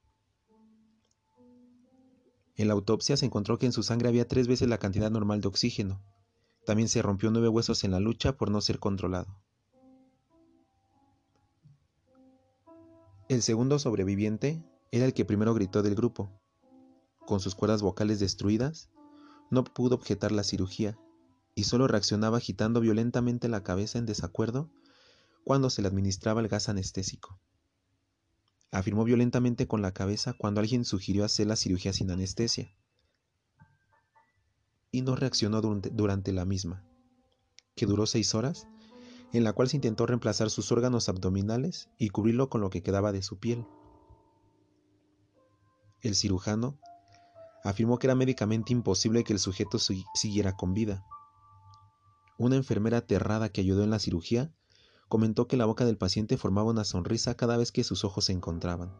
En 2.56 2.66
la 2.66 2.74
autopsia 2.74 3.16
se 3.16 3.26
encontró 3.26 3.58
que 3.58 3.66
en 3.66 3.72
su 3.72 3.82
sangre 3.82 4.08
había 4.08 4.26
tres 4.26 4.48
veces 4.48 4.68
la 4.68 4.78
cantidad 4.78 5.10
normal 5.10 5.40
de 5.40 5.48
oxígeno. 5.48 6.02
También 6.66 6.88
se 6.88 7.02
rompió 7.02 7.30
nueve 7.30 7.48
huesos 7.48 7.84
en 7.84 7.92
la 7.92 8.00
lucha 8.00 8.36
por 8.36 8.50
no 8.50 8.60
ser 8.60 8.80
controlado. 8.80 9.38
El 13.28 13.42
segundo 13.42 13.78
sobreviviente 13.78 14.62
era 14.90 15.04
el 15.04 15.14
que 15.14 15.24
primero 15.24 15.54
gritó 15.54 15.82
del 15.82 15.94
grupo. 15.94 16.30
Con 17.26 17.40
sus 17.40 17.54
cuerdas 17.54 17.82
vocales 17.82 18.18
destruidas, 18.18 18.90
no 19.50 19.62
pudo 19.64 19.94
objetar 19.94 20.32
la 20.32 20.42
cirugía 20.42 20.98
y 21.54 21.64
solo 21.64 21.86
reaccionaba 21.86 22.38
agitando 22.38 22.80
violentamente 22.80 23.48
la 23.48 23.62
cabeza 23.62 23.98
en 23.98 24.06
desacuerdo 24.06 24.70
cuando 25.48 25.70
se 25.70 25.80
le 25.80 25.88
administraba 25.88 26.42
el 26.42 26.48
gas 26.48 26.68
anestésico. 26.68 27.40
Afirmó 28.70 29.04
violentamente 29.04 29.66
con 29.66 29.80
la 29.80 29.94
cabeza 29.94 30.34
cuando 30.34 30.60
alguien 30.60 30.84
sugirió 30.84 31.24
hacer 31.24 31.46
la 31.46 31.56
cirugía 31.56 31.94
sin 31.94 32.10
anestesia. 32.10 32.76
Y 34.90 35.00
no 35.00 35.16
reaccionó 35.16 35.62
durante, 35.62 36.32
la 36.32 36.44
misma, 36.44 36.84
que 37.74 37.86
duró 37.86 38.04
seis 38.04 38.34
horas, 38.34 38.68
en 39.32 39.42
la 39.42 39.54
cual 39.54 39.70
se 39.70 39.78
intentó 39.78 40.04
reemplazar 40.04 40.50
sus 40.50 40.70
órganos 40.70 41.08
abdominales 41.08 41.88
y 41.96 42.10
cubrirlo 42.10 42.50
con 42.50 42.60
lo 42.60 42.68
que 42.68 42.82
quedaba 42.82 43.10
de 43.10 43.22
su 43.22 43.38
piel. 43.38 43.64
El 46.02 46.14
cirujano 46.14 46.78
afirmó 47.64 47.98
que 47.98 48.06
era 48.06 48.14
médicamente 48.14 48.74
imposible 48.74 49.24
que 49.24 49.32
el 49.32 49.38
sujeto 49.38 49.78
siguiera 49.78 50.58
con 50.58 50.74
vida. 50.74 51.06
Una 52.36 52.56
enfermera 52.56 52.98
aterrada 52.98 53.48
que 53.48 53.62
ayudó 53.62 53.82
en 53.82 53.88
la 53.88 53.98
cirugía 53.98 54.52
comentó 55.08 55.48
que 55.48 55.56
la 55.56 55.64
boca 55.64 55.84
del 55.84 55.96
paciente 55.96 56.36
formaba 56.36 56.70
una 56.70 56.84
sonrisa 56.84 57.34
cada 57.34 57.56
vez 57.56 57.72
que 57.72 57.84
sus 57.84 58.04
ojos 58.04 58.26
se 58.26 58.32
encontraban. 58.32 58.92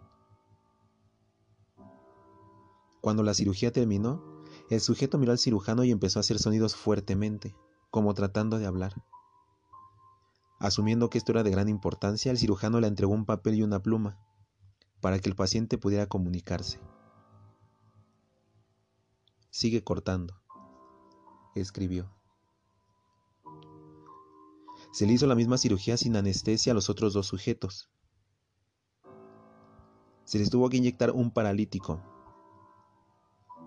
Cuando 3.00 3.23
la 3.23 3.35
cirugía 3.35 3.73
terminó, 3.73 4.23
el 4.71 4.81
sujeto 4.81 5.19
miró 5.19 5.33
al 5.33 5.38
cirujano 5.38 5.85
y 5.85 5.91
empezó 5.91 6.19
a 6.19 6.21
hacer 6.21 6.38
sonidos 6.38 6.75
fuertemente, 6.75 7.55
como 7.91 8.12
tratando 8.15 8.59
de 8.59 8.67
hablar. 8.67 8.95
Asumiendo 10.59 11.09
que 11.09 11.19
esto 11.19 11.33
era 11.33 11.43
de 11.43 11.50
gran 11.50 11.69
importancia, 11.69 12.31
el 12.31 12.38
cirujano 12.38 12.81
le 12.81 12.88
entregó 12.88 13.12
un 13.12 13.25
papel 13.25 13.55
y 13.55 13.62
una 13.62 13.81
pluma, 13.81 14.19
para 15.00 15.21
que 15.21 15.29
el 15.29 15.37
paciente 15.37 15.79
pudiera 15.79 16.07
comunicarse. 16.07 16.81
Sigue 19.50 19.85
cortando, 19.85 20.35
escribió. 21.55 22.18
Se 24.90 25.07
le 25.07 25.12
hizo 25.12 25.26
la 25.26 25.35
misma 25.35 25.59
cirugía 25.59 25.97
sin 25.97 26.16
anestesia 26.16 26.73
a 26.73 26.75
los 26.75 26.88
otros 26.88 27.12
dos 27.12 27.26
sujetos. 27.26 27.90
Se 30.25 30.38
les 30.38 30.50
tuvo 30.50 30.68
que 30.68 30.76
inyectar 30.76 31.11
un 31.11 31.30
paralítico, 31.30 32.02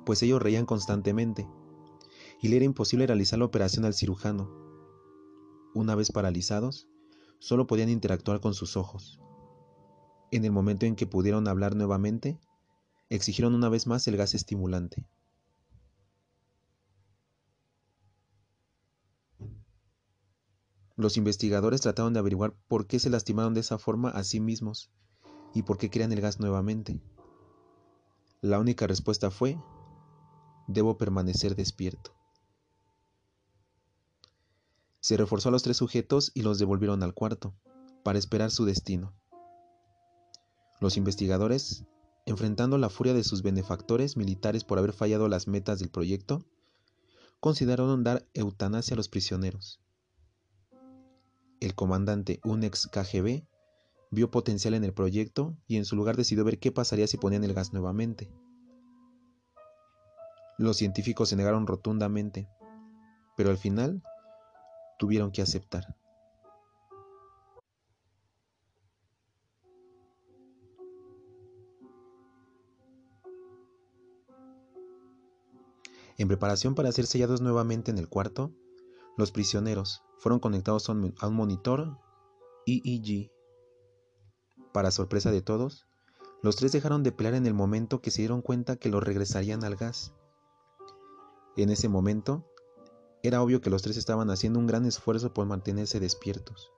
pues 0.05 0.21
ellos 0.23 0.41
reían 0.41 0.65
constantemente, 0.65 1.47
y 2.41 2.47
le 2.47 2.57
era 2.57 2.65
imposible 2.65 3.07
realizar 3.07 3.39
la 3.39 3.45
operación 3.45 3.85
al 3.85 3.93
cirujano. 3.93 4.49
Una 5.73 5.95
vez 5.95 6.11
paralizados, 6.11 6.87
solo 7.39 7.67
podían 7.67 7.89
interactuar 7.89 8.39
con 8.39 8.53
sus 8.53 8.77
ojos. 8.77 9.19
En 10.31 10.45
el 10.45 10.51
momento 10.51 10.85
en 10.85 10.95
que 10.95 11.07
pudieron 11.07 11.47
hablar 11.47 11.75
nuevamente, 11.75 12.39
exigieron 13.09 13.55
una 13.55 13.69
vez 13.69 13.87
más 13.87 14.07
el 14.07 14.17
gas 14.17 14.33
estimulante. 14.33 15.05
Los 21.01 21.17
investigadores 21.17 21.81
trataron 21.81 22.13
de 22.13 22.19
averiguar 22.19 22.53
por 22.67 22.85
qué 22.85 22.99
se 22.99 23.09
lastimaron 23.09 23.55
de 23.55 23.61
esa 23.61 23.79
forma 23.79 24.09
a 24.11 24.23
sí 24.23 24.39
mismos 24.39 24.91
y 25.51 25.63
por 25.63 25.79
qué 25.79 25.89
querían 25.89 26.11
el 26.11 26.21
gas 26.21 26.39
nuevamente. 26.39 27.01
La 28.39 28.59
única 28.59 28.85
respuesta 28.85 29.31
fue, 29.31 29.59
debo 30.67 30.99
permanecer 30.99 31.55
despierto. 31.55 32.13
Se 34.99 35.17
reforzó 35.17 35.49
a 35.49 35.51
los 35.51 35.63
tres 35.63 35.77
sujetos 35.77 36.31
y 36.35 36.43
los 36.43 36.59
devolvieron 36.59 37.01
al 37.01 37.15
cuarto, 37.15 37.55
para 38.03 38.19
esperar 38.19 38.51
su 38.51 38.65
destino. 38.65 39.11
Los 40.81 40.97
investigadores, 40.97 41.83
enfrentando 42.27 42.77
la 42.77 42.91
furia 42.91 43.15
de 43.15 43.23
sus 43.23 43.41
benefactores 43.41 44.17
militares 44.17 44.63
por 44.63 44.77
haber 44.77 44.93
fallado 44.93 45.27
las 45.27 45.47
metas 45.47 45.79
del 45.79 45.89
proyecto, 45.89 46.45
consideraron 47.39 48.03
dar 48.03 48.23
eutanasia 48.35 48.93
a 48.93 48.97
los 48.97 49.09
prisioneros 49.09 49.80
el 51.61 51.75
comandante, 51.75 52.41
un 52.43 52.63
ex 52.63 52.87
KGB, 52.87 53.45
vio 54.09 54.31
potencial 54.31 54.73
en 54.73 54.83
el 54.83 54.93
proyecto 54.93 55.55
y 55.67 55.77
en 55.77 55.85
su 55.85 55.95
lugar 55.95 56.17
decidió 56.17 56.43
ver 56.43 56.59
qué 56.59 56.71
pasaría 56.71 57.07
si 57.07 57.17
ponían 57.17 57.43
el 57.43 57.53
gas 57.53 57.71
nuevamente. 57.71 58.29
Los 60.57 60.77
científicos 60.77 61.29
se 61.29 61.35
negaron 61.35 61.67
rotundamente, 61.67 62.49
pero 63.37 63.51
al 63.51 63.57
final 63.57 64.03
tuvieron 64.97 65.31
que 65.31 65.43
aceptar. 65.43 65.95
En 76.17 76.27
preparación 76.27 76.75
para 76.75 76.91
ser 76.91 77.05
sellados 77.05 77.41
nuevamente 77.41 77.91
en 77.91 77.97
el 77.97 78.09
cuarto, 78.09 78.51
los 79.17 79.31
prisioneros 79.31 80.03
fueron 80.21 80.39
conectados 80.39 80.87
a 80.87 80.91
un, 80.91 81.15
monitor 81.31 81.97
EEG. 82.67 83.31
Para 84.71 84.91
sorpresa 84.91 85.31
de 85.31 85.41
todos, 85.41 85.87
los 86.43 86.57
tres 86.57 86.71
dejaron 86.71 87.01
de 87.01 87.11
pelear 87.11 87.33
en 87.33 87.47
el 87.47 87.55
momento 87.55 88.01
que 88.01 88.11
se 88.11 88.21
dieron 88.21 88.43
cuenta 88.43 88.75
que 88.75 88.89
los 88.89 89.03
regresarían 89.03 89.63
al 89.63 89.77
gas. 89.77 90.13
En 91.57 91.71
ese 91.71 91.89
momento, 91.89 92.45
era 93.23 93.41
obvio 93.41 93.61
que 93.61 93.71
los 93.71 93.81
tres 93.81 93.97
estaban 93.97 94.29
haciendo 94.29 94.59
un 94.59 94.67
gran 94.67 94.85
esfuerzo 94.85 95.33
por 95.33 95.47
mantenerse 95.47 95.99
despiertos. 95.99 96.71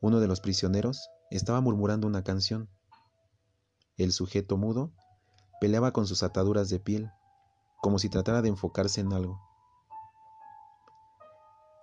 Uno 0.00 0.18
de 0.18 0.26
los 0.26 0.40
prisioneros 0.40 1.08
estaba 1.30 1.60
murmurando 1.60 2.08
una 2.08 2.24
canción. 2.24 2.68
El 3.96 4.10
sujeto 4.10 4.56
mudo 4.56 4.92
peleaba 5.60 5.92
con 5.92 6.08
sus 6.08 6.24
ataduras 6.24 6.70
de 6.70 6.80
piel, 6.80 7.08
como 7.80 8.00
si 8.00 8.08
tratara 8.08 8.42
de 8.42 8.48
enfocarse 8.48 9.00
en 9.00 9.12
algo. 9.12 9.45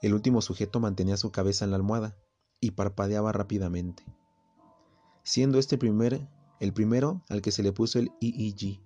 El 0.03 0.13
último 0.13 0.41
sujeto 0.41 0.81
mantenía 0.81 1.15
su 1.15 1.31
cabeza 1.31 1.63
en 1.63 1.71
la 1.71 1.77
almohada 1.77 2.17
y 2.59 2.71
parpadeaba 2.71 3.31
rápidamente, 3.31 4.03
siendo 5.23 5.59
este 5.59 5.77
primer, 5.77 6.27
el 6.59 6.73
primero 6.73 7.23
al 7.29 7.41
que 7.41 7.53
se 7.53 7.63
le 7.63 7.71
puso 7.71 7.99
el 7.99 8.11
EEG. 8.19 8.81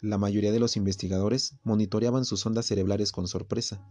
La 0.00 0.18
mayoría 0.18 0.50
de 0.50 0.58
los 0.58 0.76
investigadores 0.76 1.54
monitoreaban 1.62 2.24
sus 2.24 2.44
ondas 2.44 2.66
cerebrales 2.66 3.12
con 3.12 3.28
sorpresa. 3.28 3.86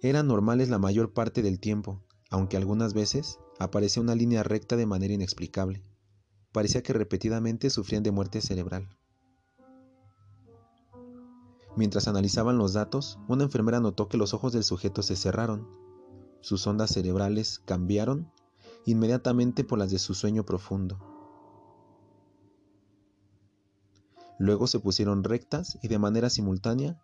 Eran 0.00 0.26
normales 0.26 0.70
la 0.70 0.78
mayor 0.78 1.12
parte 1.12 1.42
del 1.42 1.60
tiempo, 1.60 2.02
aunque 2.30 2.56
algunas 2.56 2.94
veces 2.94 3.38
aparecía 3.58 4.02
una 4.02 4.14
línea 4.14 4.42
recta 4.42 4.76
de 4.76 4.86
manera 4.86 5.12
inexplicable. 5.12 5.82
Parecía 6.52 6.82
que 6.82 6.94
repetidamente 6.94 7.68
sufrían 7.68 8.02
de 8.02 8.10
muerte 8.10 8.40
cerebral. 8.40 8.88
Mientras 11.76 12.08
analizaban 12.08 12.56
los 12.56 12.72
datos, 12.72 13.18
una 13.28 13.44
enfermera 13.44 13.80
notó 13.80 14.08
que 14.08 14.16
los 14.16 14.32
ojos 14.32 14.54
del 14.54 14.64
sujeto 14.64 15.02
se 15.02 15.14
cerraron. 15.14 15.68
Sus 16.40 16.66
ondas 16.66 16.90
cerebrales 16.90 17.60
cambiaron 17.66 18.32
inmediatamente 18.86 19.62
por 19.62 19.78
las 19.78 19.90
de 19.90 19.98
su 19.98 20.14
sueño 20.14 20.46
profundo. 20.46 20.98
Luego 24.38 24.66
se 24.66 24.80
pusieron 24.80 25.22
rectas 25.22 25.78
y 25.82 25.88
de 25.88 25.98
manera 25.98 26.30
simultánea 26.30 26.98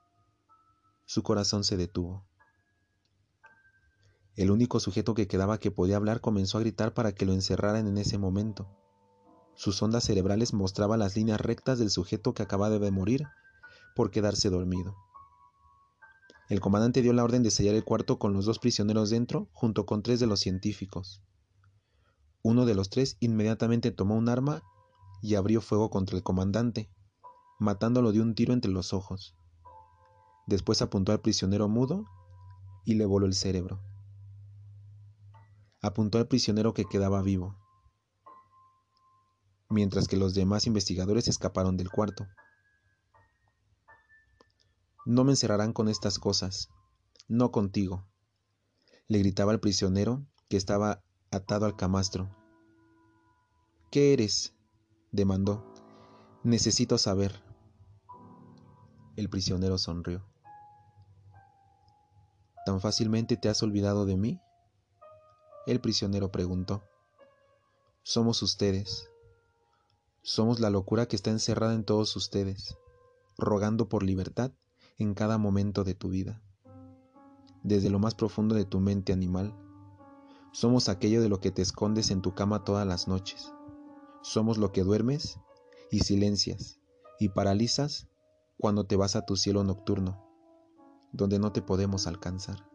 su 1.05 1.23
corazón 1.23 1.65
se 1.65 1.77
detuvo. 1.77 2.25
El 4.37 4.51
único 4.51 4.81
sujeto 4.81 5.13
que 5.13 5.29
quedaba 5.29 5.59
que 5.59 5.71
podía 5.71 5.97
hablar 5.97 6.23
comenzó 6.23 6.57
a 6.57 6.63
gritar 6.63 6.95
para 6.95 7.13
que 7.13 7.27
lo 7.27 7.35
encerraran 7.35 7.87
en 7.87 7.99
ese 7.99 8.17
momento. 8.17 8.71
Sus 9.55 9.83
ondas 9.83 10.05
cerebrales 10.05 10.55
mostraban 10.55 11.01
las 11.01 11.15
líneas 11.15 11.43
rectas 11.43 11.79
del 11.79 11.91
sujeto 11.91 12.33
que 12.33 12.43
acababa 12.43 12.79
de 12.79 12.91
morir 12.91 13.27
por 13.95 14.11
quedarse 14.11 14.51
dormido. 14.51 14.97
El 16.49 16.61
comandante 16.61 17.03
dio 17.03 17.13
la 17.13 17.25
orden 17.25 17.43
de 17.43 17.51
sellar 17.51 17.75
el 17.75 17.85
cuarto 17.85 18.19
con 18.19 18.33
los 18.35 18.45
dos 18.45 18.59
prisioneros 18.59 19.11
dentro, 19.11 19.49
junto 19.53 19.87
con 19.87 20.03
tres 20.03 20.21
de 20.21 20.27
los 20.27 20.41
científicos. 20.41 21.23
Uno 22.43 22.67
de 22.67 22.75
los 22.75 22.91
tres 22.91 23.17
inmediatamente 23.21 23.91
tomó 23.91 24.17
un 24.17 24.29
arma 24.29 24.63
y 25.23 25.37
abrió 25.37 25.61
fuego 25.61 25.89
contra 25.89 26.17
el 26.17 26.23
comandante, 26.23 26.91
matándolo 27.59 28.13
de 28.13 28.21
un 28.21 28.35
tiro 28.35 28.53
entre 28.53 28.71
los 28.71 28.93
ojos. 28.93 29.35
Después 30.47 30.83
apuntó 30.83 31.13
al 31.13 31.21
prisionero 31.21 31.69
mudo 31.69 32.05
y 32.85 32.95
le 32.95 33.07
voló 33.07 33.27
el 33.27 33.35
cerebro. 33.35 33.81
Apuntó 35.81 36.19
al 36.19 36.29
prisionero 36.29 36.75
que 36.75 36.85
quedaba 36.85 37.23
vivo, 37.23 37.57
mientras 39.71 40.07
que 40.07 40.17
los 40.17 40.35
demás 40.35 40.67
investigadores 40.67 41.29
escaparon 41.29 41.77
del 41.77 41.91
cuarto. 41.91 42.27
No 45.05 45.25
me 45.25 45.33
encerrarán 45.33 45.73
con 45.73 45.89
estas 45.89 46.21
cosas, 46.21 46.69
no 47.27 47.51
contigo, 47.51 48.07
le 49.09 49.19
gritaba 49.19 49.51
al 49.51 49.59
prisionero 49.59 50.25
que 50.49 50.57
estaba 50.57 51.03
atado 51.31 51.67
al 51.67 51.77
camastro. 51.77 52.31
¿Qué 53.91 54.13
eres? 54.13 54.55
demandó. 55.11 55.67
Necesito 56.45 56.99
saber. 56.99 57.43
El 59.17 59.29
prisionero 59.29 59.77
sonrió. 59.77 60.25
¿Tan 62.65 62.81
fácilmente 62.81 63.37
te 63.37 63.49
has 63.49 63.63
olvidado 63.63 64.07
de 64.07 64.17
mí? 64.17 64.41
El 65.67 65.81
prisionero 65.81 66.31
preguntó. 66.31 66.85
Somos 68.05 68.41
ustedes. 68.43 69.11
Somos 70.23 70.61
la 70.61 70.71
locura 70.71 71.07
que 71.07 71.17
está 71.17 71.31
encerrada 71.31 71.75
en 71.75 71.85
todos 71.85 72.15
ustedes, 72.15 72.77
rogando 73.37 73.89
por 73.89 74.05
libertad 74.05 74.53
en 74.99 75.15
cada 75.15 75.39
momento 75.39 75.85
de 75.85 75.95
tu 75.95 76.09
vida. 76.09 76.43
Desde 77.63 77.91
lo 77.91 77.99
más 77.99 78.15
profundo 78.15 78.55
de 78.55 78.65
tu 78.65 78.81
mente 78.81 79.13
animal, 79.13 79.55
somos 80.53 80.89
aquello 80.89 81.23
de 81.23 81.29
lo 81.29 81.41
que 81.41 81.51
te 81.51 81.63
escondes 81.63 82.11
en 82.11 82.23
tu 82.23 82.35
cama 82.35 82.65
todas 82.65 82.87
las 82.87 83.09
noches. 83.09 83.53
Somos 84.23 84.59
lo 84.59 84.73
que 84.73 84.83
duermes 84.83 85.39
y 85.91 86.01
silencias 86.01 86.79
y 87.19 87.31
paralizas 87.31 88.09
cuando 88.59 88.85
te 88.85 88.97
vas 88.97 89.17
a 89.17 89.25
tu 89.25 89.37
cielo 89.37 89.65
nocturno, 89.65 90.23
donde 91.13 91.39
no 91.39 91.53
te 91.53 91.63
podemos 91.63 92.07
alcanzar. 92.07 92.69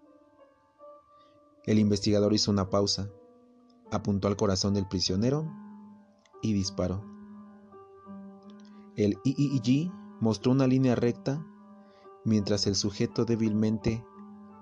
El 1.65 1.79
investigador 1.79 2.33
hizo 2.33 2.49
una 2.49 2.69
pausa, 2.69 3.09
apuntó 3.91 4.27
al 4.27 4.37
corazón 4.37 4.73
del 4.73 4.87
prisionero 4.87 5.51
y 6.41 6.53
disparó. 6.53 7.03
El 8.95 9.17
IIG 9.23 9.91
mostró 10.19 10.51
una 10.51 10.65
línea 10.65 10.95
recta 10.95 11.45
mientras 12.27 12.67
el 12.67 12.75
sujeto 12.75 13.23
débilmente 13.23 14.03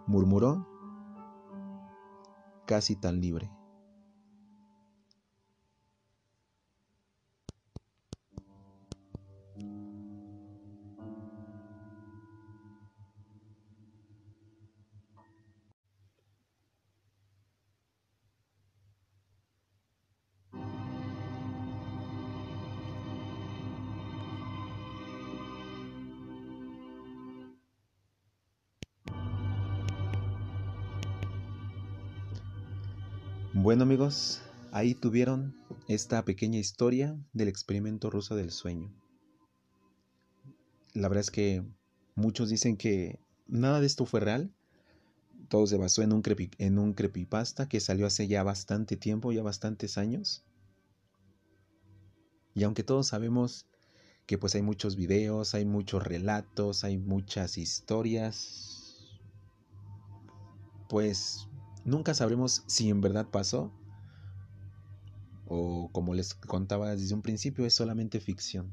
murmuró, 0.06 0.68
casi 2.68 2.96
tan 2.96 3.20
libre. 3.20 3.52
Bueno 33.66 33.82
amigos, 33.82 34.42
ahí 34.72 34.94
tuvieron 34.94 35.56
esta 35.88 36.24
pequeña 36.24 36.60
historia 36.60 37.18
del 37.34 37.48
experimento 37.48 38.12
ruso 38.12 38.36
del 38.36 38.52
sueño. 38.52 38.94
La 40.94 41.08
verdad 41.08 41.22
es 41.22 41.32
que 41.32 41.64
muchos 42.14 42.50
dicen 42.50 42.78
que 42.78 43.20
nada 43.48 43.80
de 43.80 43.88
esto 43.88 44.06
fue 44.06 44.20
real. 44.20 44.54
Todo 45.50 45.66
se 45.66 45.78
basó 45.78 46.04
en 46.04 46.14
un, 46.14 46.22
en 46.60 46.78
un 46.78 46.94
creepypasta 46.94 47.68
que 47.68 47.80
salió 47.80 48.06
hace 48.06 48.28
ya 48.28 48.44
bastante 48.44 48.98
tiempo, 48.98 49.32
ya 49.32 49.42
bastantes 49.42 49.98
años. 49.98 50.44
Y 52.54 52.66
aunque 52.66 52.84
todos 52.84 53.08
sabemos 53.08 53.66
que 54.28 54.38
pues 54.38 54.54
hay 54.54 54.62
muchos 54.62 54.96
videos, 54.96 55.56
hay 55.56 55.66
muchos 55.66 56.04
relatos, 56.04 56.84
hay 56.84 57.00
muchas 57.00 57.58
historias, 57.58 59.10
pues 60.88 61.48
Nunca 61.86 62.16
sabremos 62.16 62.64
si 62.66 62.90
en 62.90 63.00
verdad 63.00 63.30
pasó 63.30 63.72
o 65.46 65.90
como 65.92 66.16
les 66.16 66.34
contaba 66.34 66.96
desde 66.96 67.14
un 67.14 67.22
principio 67.22 67.64
es 67.64 67.76
solamente 67.76 68.20
ficción. 68.20 68.72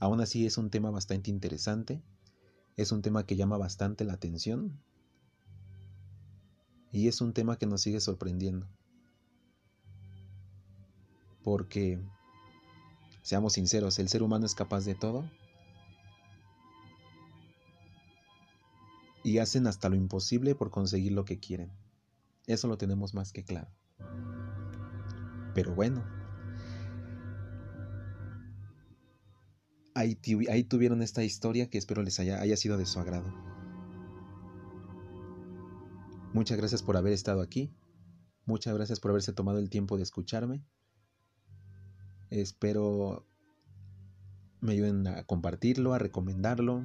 Aún 0.00 0.20
así 0.20 0.46
es 0.46 0.58
un 0.58 0.68
tema 0.68 0.90
bastante 0.90 1.30
interesante, 1.30 2.02
es 2.76 2.90
un 2.90 3.02
tema 3.02 3.24
que 3.24 3.36
llama 3.36 3.56
bastante 3.56 4.04
la 4.04 4.14
atención 4.14 4.82
y 6.90 7.06
es 7.06 7.20
un 7.20 7.32
tema 7.32 7.56
que 7.56 7.66
nos 7.66 7.82
sigue 7.82 8.00
sorprendiendo. 8.00 8.68
Porque, 11.44 12.00
seamos 13.22 13.52
sinceros, 13.52 14.00
el 14.00 14.08
ser 14.08 14.24
humano 14.24 14.44
es 14.44 14.56
capaz 14.56 14.84
de 14.84 14.96
todo 14.96 15.24
y 19.28 19.38
hacen 19.38 19.66
hasta 19.66 19.90
lo 19.90 19.96
imposible 19.96 20.54
por 20.54 20.70
conseguir 20.70 21.12
lo 21.12 21.26
que 21.26 21.38
quieren. 21.38 21.70
Eso 22.46 22.66
lo 22.66 22.78
tenemos 22.78 23.12
más 23.12 23.30
que 23.30 23.44
claro. 23.44 23.68
Pero 25.54 25.74
bueno, 25.74 26.02
ahí, 29.94 30.14
tuvieron 30.64 31.02
esta 31.02 31.24
historia 31.24 31.68
que 31.68 31.76
espero 31.76 32.02
les 32.02 32.18
haya, 32.20 32.56
sido 32.56 32.78
de 32.78 32.86
su 32.86 32.98
agrado. 33.00 33.30
Muchas 36.32 36.56
gracias 36.56 36.82
por 36.82 36.96
haber 36.96 37.12
estado 37.12 37.42
aquí. 37.42 37.70
Muchas 38.46 38.74
gracias 38.74 38.98
por 38.98 39.10
haberse 39.10 39.34
tomado 39.34 39.58
el 39.58 39.68
tiempo 39.68 39.98
de 39.98 40.04
escucharme. 40.04 40.64
Espero 42.30 43.26
me 44.60 44.72
ayuden 44.72 45.06
a 45.06 45.24
compartirlo, 45.24 45.92
a 45.92 45.98
recomendarlo 45.98 46.84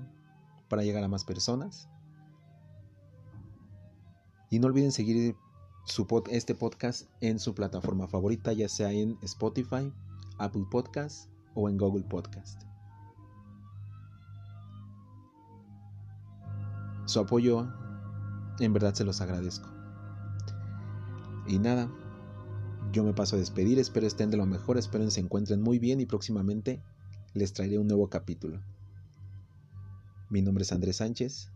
para 0.68 0.84
llegar 0.84 1.04
a 1.06 1.08
más 1.08 1.24
personas. 1.24 1.88
Y 4.54 4.60
no 4.60 4.68
olviden 4.68 4.92
seguir 4.92 5.36
este 6.30 6.54
podcast 6.54 7.10
en 7.22 7.40
su 7.40 7.56
plataforma 7.56 8.08
favorita, 8.08 8.54
ya 8.54 8.70
sea 8.70 8.92
en 8.92 9.18
Spotify, 9.24 9.92
Apple 10.38 10.68
Podcast 10.70 11.28
o 11.56 11.70
en 11.70 11.78
Google 11.80 12.04
Podcast. 12.04 12.62
Su 17.06 17.20
apoyo 17.20 17.68
en 18.60 18.74
verdad 18.74 18.94
se 18.94 19.04
los 19.04 19.22
agradezco. 19.22 19.68
Y 21.48 21.58
nada, 21.58 21.90
yo 22.92 23.04
me 23.04 23.14
paso 23.14 23.38
a 23.38 23.40
despedir, 23.40 23.80
espero 23.80 24.06
estén 24.06 24.30
de 24.30 24.38
lo 24.38 24.46
mejor, 24.46 24.78
espero 24.78 25.10
se 25.10 25.20
encuentren 25.20 25.64
muy 25.64 25.80
bien 25.80 26.00
y 26.00 26.06
próximamente 26.06 26.80
les 27.34 27.54
traeré 27.54 27.80
un 27.80 27.88
nuevo 27.88 28.08
capítulo. 28.08 28.62
Mi 30.30 30.44
nombre 30.44 30.62
es 30.62 30.72
Andrés 30.72 30.98
Sánchez. 30.98 31.50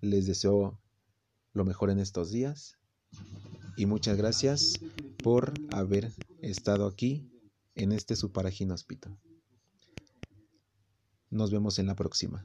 Les 0.00 0.26
deseo 0.26 0.81
lo 1.52 1.64
mejor 1.64 1.90
en 1.90 1.98
estos 1.98 2.30
días 2.30 2.78
y 3.76 3.86
muchas 3.86 4.16
gracias 4.16 4.74
por 5.22 5.52
haber 5.70 6.12
estado 6.40 6.86
aquí 6.86 7.30
en 7.74 7.92
este 7.92 8.16
Suparajín 8.16 8.70
Hospital. 8.70 9.18
Nos 11.30 11.50
vemos 11.50 11.78
en 11.78 11.86
la 11.86 11.94
próxima. 11.94 12.44